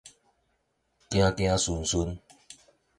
[1.11, 2.17] 囝囝孫孫